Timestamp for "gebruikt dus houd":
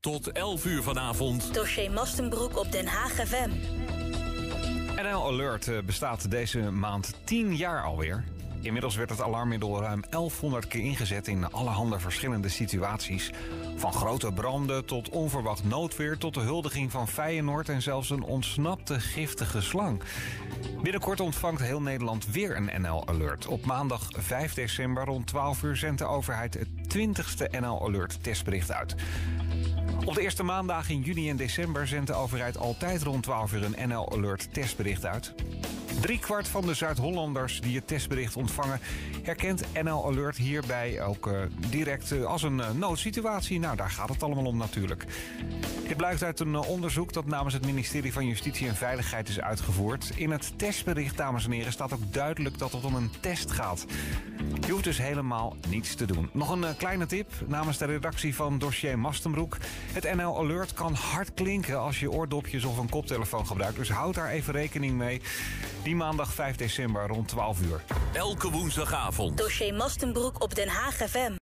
63.46-64.14